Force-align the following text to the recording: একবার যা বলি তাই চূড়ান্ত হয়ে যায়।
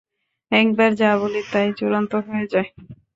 একবার 0.51 0.89
যা 0.95 1.11
বলি 1.21 1.41
তাই 1.51 1.67
চূড়ান্ত 1.77 2.11
হয়ে 2.25 2.45
যায়। 2.53 2.69